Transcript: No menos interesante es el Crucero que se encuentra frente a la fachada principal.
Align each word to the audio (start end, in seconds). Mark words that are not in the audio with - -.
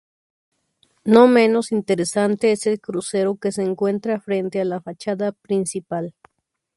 No 1.03 1.27
menos 1.27 1.71
interesante 1.71 2.51
es 2.51 2.65
el 2.65 2.81
Crucero 2.81 3.35
que 3.35 3.51
se 3.51 3.61
encuentra 3.61 4.19
frente 4.19 4.59
a 4.59 4.65
la 4.65 4.81
fachada 4.81 5.31
principal. 5.31 6.15